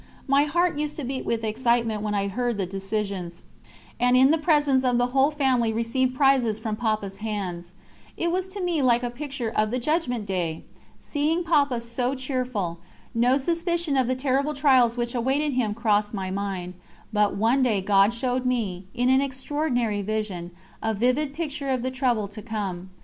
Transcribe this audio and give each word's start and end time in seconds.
My 0.27 0.45
heart 0.45 0.77
used 0.79 0.95
to 0.95 1.03
beat 1.03 1.25
with 1.25 1.43
excitement 1.43 2.01
when 2.01 2.15
I 2.15 2.27
heard 2.27 2.57
the 2.57 2.65
decisions, 2.65 3.43
and 3.99 4.17
in 4.17 4.31
presence 4.41 4.83
of 4.83 4.97
the 4.97 5.05
whole 5.13 5.29
family 5.29 5.71
received 5.71 6.15
prizes 6.15 6.57
from 6.57 6.75
Papa's 6.75 7.17
hands. 7.17 7.73
It 8.17 8.31
was 8.31 8.49
to 8.49 8.61
me 8.61 8.81
like 8.81 9.03
a 9.03 9.11
picture 9.11 9.51
of 9.55 9.69
the 9.69 9.77
Judgment 9.77 10.25
Day! 10.25 10.63
Seeing 10.97 11.43
Papa 11.43 11.79
so 11.81 12.15
cheerful, 12.15 12.79
no 13.13 13.37
suspicion 13.37 13.95
of 13.95 14.07
the 14.07 14.15
terrible 14.15 14.55
trials 14.55 14.97
which 14.97 15.13
awaited 15.13 15.53
him 15.53 15.75
crossed 15.75 16.15
my 16.15 16.31
mind; 16.31 16.73
but 17.13 17.35
one 17.35 17.61
day 17.61 17.79
God 17.79 18.11
showed 18.11 18.43
me, 18.43 18.87
in 18.95 19.07
an 19.07 19.21
extraordinary 19.21 20.01
vision, 20.01 20.49
a 20.81 20.95
vivid 20.95 21.31
picture 21.31 21.69
of 21.69 21.83
the 21.83 21.91
trouble 21.91 22.27
to 22.27 22.41
come. 22.41 22.89